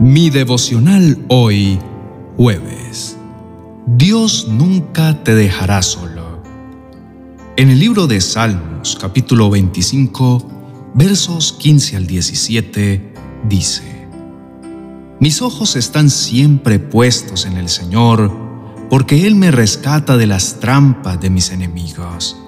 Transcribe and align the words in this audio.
Mi 0.00 0.30
devocional 0.30 1.26
hoy, 1.28 1.78
jueves. 2.38 3.18
Dios 3.86 4.48
nunca 4.48 5.22
te 5.22 5.34
dejará 5.34 5.82
solo. 5.82 6.42
En 7.58 7.68
el 7.68 7.78
libro 7.78 8.06
de 8.06 8.22
Salmos, 8.22 8.96
capítulo 8.98 9.50
25, 9.50 10.92
versos 10.94 11.52
15 11.52 11.96
al 11.98 12.06
17, 12.06 13.12
dice, 13.46 14.08
Mis 15.18 15.42
ojos 15.42 15.76
están 15.76 16.08
siempre 16.08 16.78
puestos 16.78 17.44
en 17.44 17.58
el 17.58 17.68
Señor, 17.68 18.34
porque 18.88 19.26
Él 19.26 19.34
me 19.34 19.50
rescata 19.50 20.16
de 20.16 20.26
las 20.26 20.60
trampas 20.60 21.20
de 21.20 21.28
mis 21.28 21.50
enemigos. 21.50 22.38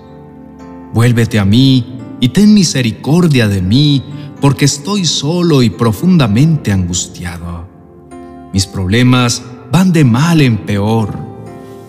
Vuélvete 0.95 1.39
a 1.39 1.45
mí 1.45 1.99
y 2.19 2.31
ten 2.31 2.55
misericordia 2.55 3.47
de 3.47 3.61
mí, 3.61 4.03
porque 4.43 4.65
estoy 4.65 5.05
solo 5.05 5.63
y 5.63 5.71
profundamente 5.71 6.73
angustiado. 6.73 7.65
Mis 8.53 8.67
problemas 8.67 9.41
van 9.71 9.93
de 9.93 10.05
mal 10.05 10.41
en 10.41 10.59
peor. 10.67 11.17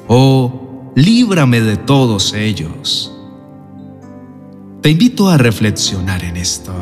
Oh, 0.07 0.91
líbrame 0.95 1.61
de 1.61 1.77
todos 1.77 2.35
ellos. 2.35 3.11
Te 4.81 4.91
invito 4.91 5.29
a 5.29 5.39
reflexionar 5.39 6.23
en 6.23 6.37
esto. 6.37 6.73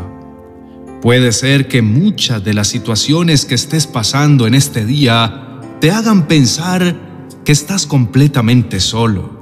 Puede 1.01 1.31
ser 1.31 1.69
que 1.69 1.81
muchas 1.81 2.43
de 2.43 2.53
las 2.53 2.67
situaciones 2.67 3.45
que 3.45 3.55
estés 3.55 3.87
pasando 3.87 4.47
en 4.47 4.55
este 4.55 4.85
día 4.85 5.61
te 5.79 5.89
hagan 5.89 6.27
pensar 6.27 6.97
que 7.45 7.53
estás 7.53 7.85
completamente 7.85 8.81
solo. 8.81 9.39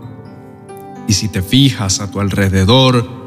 Y 1.07 1.13
si 1.13 1.27
te 1.27 1.41
fijas 1.41 1.99
a 2.02 2.11
tu 2.11 2.19
alrededor, 2.19 3.18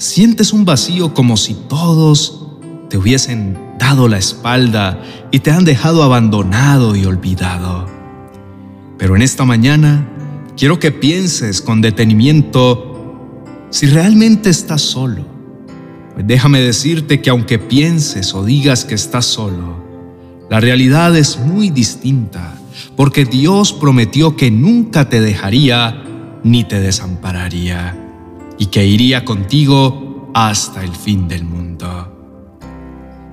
sientes 0.00 0.54
un 0.54 0.64
vacío 0.64 1.12
como 1.12 1.36
si 1.36 1.52
todos 1.52 2.46
te 2.88 2.96
hubiesen 2.96 3.58
dado 3.78 4.08
la 4.08 4.16
espalda 4.16 5.02
y 5.30 5.40
te 5.40 5.50
han 5.50 5.66
dejado 5.66 6.02
abandonado 6.02 6.96
y 6.96 7.04
olvidado. 7.04 7.86
Pero 8.96 9.14
en 9.14 9.20
esta 9.20 9.44
mañana 9.44 10.08
quiero 10.56 10.78
que 10.78 10.90
pienses 10.90 11.60
con 11.60 11.82
detenimiento 11.82 13.44
si 13.68 13.88
realmente 13.88 14.48
estás 14.48 14.80
solo. 14.80 15.26
Déjame 16.16 16.60
decirte 16.60 17.20
que 17.20 17.28
aunque 17.28 17.58
pienses 17.58 18.32
o 18.32 18.42
digas 18.42 18.86
que 18.86 18.94
estás 18.94 19.26
solo, 19.26 19.84
la 20.48 20.60
realidad 20.60 21.14
es 21.14 21.38
muy 21.38 21.68
distinta, 21.68 22.54
porque 22.96 23.26
Dios 23.26 23.74
prometió 23.74 24.34
que 24.34 24.50
nunca 24.50 25.10
te 25.10 25.20
dejaría 25.20 26.04
ni 26.42 26.64
te 26.64 26.80
desampararía, 26.80 28.09
y 28.60 28.66
que 28.66 28.86
iría 28.86 29.24
contigo 29.24 30.30
hasta 30.34 30.84
el 30.84 30.94
fin 30.94 31.26
del 31.26 31.44
mundo. 31.44 32.60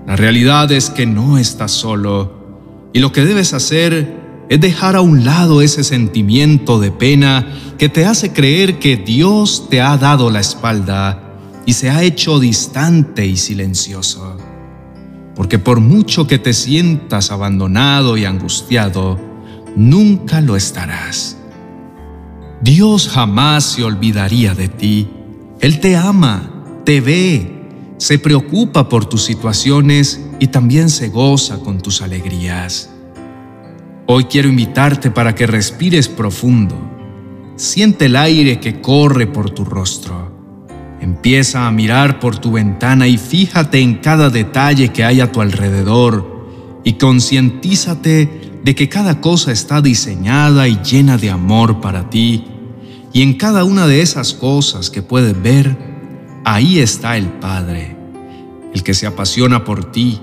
La 0.08 0.16
realidad 0.16 0.72
es 0.72 0.89
que 0.89 1.06
no 1.06 1.38
estás 1.38 1.72
solo 1.72 2.89
y 2.94 3.00
lo 3.00 3.11
que 3.11 3.25
debes 3.25 3.53
hacer 3.53 4.45
es 4.48 4.61
dejar 4.61 4.95
a 4.95 5.02
un 5.02 5.25
lado 5.25 5.61
ese 5.61 5.83
sentimiento 5.83 6.80
de 6.80 6.92
pena 6.92 7.45
que 7.78 7.89
te 7.89 8.05
hace 8.05 8.31
creer 8.31 8.80
que 8.80 8.95
Dios 8.95 9.67
te 9.70 9.81
ha 9.81 9.98
dado 9.98 10.31
la 10.31 10.39
espalda 10.39 11.36
y 11.66 11.73
se 11.73 11.89
ha 11.89 12.03
hecho 12.03 12.39
distante 12.39 13.25
y 13.25 13.36
silencioso. 13.36 14.38
Porque 15.36 15.59
por 15.59 15.81
mucho 15.81 16.25
que 16.25 16.39
te 16.39 16.53
sientas 16.53 17.31
abandonado 17.31 18.16
y 18.16 18.23
angustiado, 18.23 19.20
nunca 19.75 20.39
lo 20.39 20.55
estarás. 20.55 21.38
Dios 22.61 23.09
jamás 23.09 23.66
se 23.66 23.83
olvidaría 23.83 24.55
de 24.55 24.70
ti. 24.70 25.09
Él 25.60 25.80
te 25.80 25.96
ama, 25.96 26.82
te 26.86 27.02
ve 27.02 27.58
se 27.98 28.20
preocupa 28.20 28.90
por 28.90 29.06
tus 29.06 29.24
situaciones 29.24 30.22
y 30.40 30.48
también 30.48 30.90
se 30.90 31.10
goza 31.10 31.60
con 31.60 31.80
tus 31.80 32.04
alegrías. 32.04 32.92
Hoy 34.06 34.26
quiero 34.26 34.50
invitarte 34.50 35.10
para 35.10 35.34
que 35.34 35.48
respires 35.48 36.08
profundo. 36.08 36.76
Siente 37.56 38.06
el 38.06 38.16
aire 38.16 38.60
que 38.60 38.82
corre 38.82 39.26
por 39.26 39.50
tu 39.50 39.66
rostro. 39.66 40.32
Empieza 41.02 41.67
a 41.67 41.72
mirar 41.72 42.20
por 42.20 42.38
tu 42.38 42.52
ventana 42.52 43.08
y 43.08 43.17
fíjate 43.17 43.80
en 43.80 43.96
cada 43.96 44.30
detalle 44.30 44.90
que 44.90 45.04
hay 45.04 45.20
a 45.20 45.32
tu 45.32 45.42
alrededor 45.42 46.82
y 46.84 46.94
concientízate 46.94 48.60
de 48.64 48.76
que 48.76 48.90
cada 48.90 49.22
cosa 49.22 49.52
está 49.52 49.82
diseñada 49.82 50.67
y 50.67 50.80
llena 50.84 51.17
de 51.17 51.32
amor 51.32 51.82
para 51.82 52.10
ti 52.10 52.46
y 53.14 53.22
en 53.22 53.34
cada 53.34 53.64
una 53.64 53.88
de 53.88 54.02
esas 54.02 54.34
cosas 54.34 54.90
que 54.90 55.02
puedes 55.02 55.42
ver 55.42 55.78
ahí 56.44 56.80
está 56.80 57.18
el 57.18 57.28
Padre, 57.28 57.95
el 58.73 58.84
que 58.84 58.94
se 58.94 59.06
apasiona 59.06 59.64
por 59.64 59.92
ti, 59.92 60.22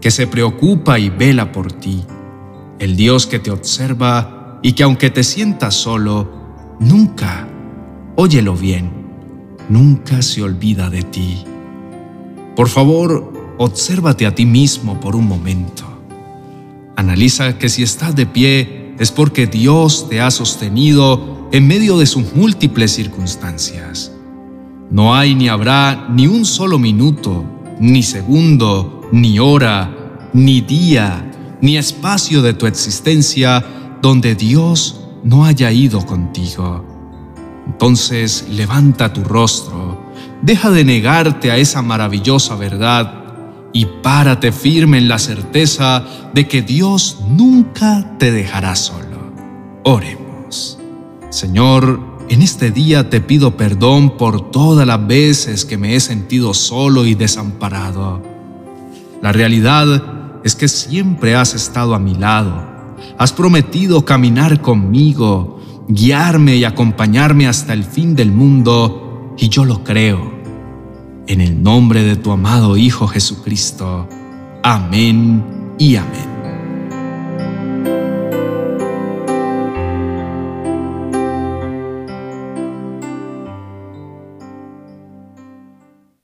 que 0.00 0.10
se 0.10 0.26
preocupa 0.26 0.98
y 0.98 1.10
vela 1.10 1.52
por 1.52 1.72
ti, 1.72 2.04
el 2.78 2.96
Dios 2.96 3.26
que 3.26 3.38
te 3.38 3.50
observa 3.50 4.60
y 4.62 4.72
que 4.72 4.82
aunque 4.82 5.10
te 5.10 5.24
sientas 5.24 5.74
solo, 5.74 6.76
nunca, 6.78 7.48
óyelo 8.16 8.54
bien, 8.54 8.90
nunca 9.68 10.22
se 10.22 10.42
olvida 10.42 10.90
de 10.90 11.02
ti. 11.02 11.44
Por 12.54 12.68
favor, 12.68 13.32
obsérvate 13.58 14.26
a 14.26 14.34
ti 14.34 14.46
mismo 14.46 15.00
por 15.00 15.16
un 15.16 15.26
momento. 15.26 15.82
Analiza 16.96 17.58
que 17.58 17.68
si 17.68 17.82
estás 17.82 18.14
de 18.14 18.26
pie 18.26 18.94
es 18.98 19.10
porque 19.10 19.46
Dios 19.46 20.08
te 20.08 20.20
ha 20.20 20.30
sostenido 20.30 21.43
en 21.54 21.68
medio 21.68 21.96
de 21.98 22.06
sus 22.06 22.34
múltiples 22.34 22.90
circunstancias. 22.90 24.10
No 24.90 25.14
hay 25.14 25.36
ni 25.36 25.48
habrá 25.48 26.08
ni 26.10 26.26
un 26.26 26.44
solo 26.44 26.80
minuto, 26.80 27.44
ni 27.78 28.02
segundo, 28.02 29.08
ni 29.12 29.38
hora, 29.38 30.28
ni 30.32 30.62
día, 30.62 31.30
ni 31.60 31.76
espacio 31.76 32.42
de 32.42 32.54
tu 32.54 32.66
existencia 32.66 33.64
donde 34.02 34.34
Dios 34.34 35.00
no 35.22 35.44
haya 35.44 35.70
ido 35.70 36.04
contigo. 36.04 36.84
Entonces 37.68 38.46
levanta 38.50 39.12
tu 39.12 39.22
rostro, 39.22 40.10
deja 40.42 40.72
de 40.72 40.84
negarte 40.84 41.52
a 41.52 41.56
esa 41.56 41.82
maravillosa 41.82 42.56
verdad 42.56 43.70
y 43.72 43.86
párate 44.02 44.50
firme 44.50 44.98
en 44.98 45.06
la 45.06 45.20
certeza 45.20 46.04
de 46.34 46.48
que 46.48 46.62
Dios 46.62 47.18
nunca 47.28 48.18
te 48.18 48.32
dejará 48.32 48.74
solo. 48.74 49.32
Oremos. 49.84 50.80
Señor, 51.34 51.98
en 52.28 52.42
este 52.42 52.70
día 52.70 53.10
te 53.10 53.20
pido 53.20 53.56
perdón 53.56 54.16
por 54.16 54.52
todas 54.52 54.86
las 54.86 55.04
veces 55.04 55.64
que 55.64 55.76
me 55.76 55.96
he 55.96 56.00
sentido 56.00 56.54
solo 56.54 57.06
y 57.06 57.16
desamparado. 57.16 58.22
La 59.20 59.32
realidad 59.32 60.40
es 60.44 60.54
que 60.54 60.68
siempre 60.68 61.34
has 61.34 61.52
estado 61.54 61.96
a 61.96 61.98
mi 61.98 62.14
lado. 62.14 62.94
Has 63.18 63.32
prometido 63.32 64.04
caminar 64.04 64.62
conmigo, 64.62 65.58
guiarme 65.88 66.54
y 66.54 66.62
acompañarme 66.62 67.48
hasta 67.48 67.72
el 67.72 67.82
fin 67.82 68.14
del 68.14 68.30
mundo, 68.30 69.34
y 69.36 69.48
yo 69.48 69.64
lo 69.64 69.82
creo. 69.82 70.32
En 71.26 71.40
el 71.40 71.60
nombre 71.60 72.04
de 72.04 72.14
tu 72.14 72.30
amado 72.30 72.76
Hijo 72.76 73.08
Jesucristo. 73.08 74.08
Amén 74.62 75.74
y 75.80 75.96
amén. 75.96 76.33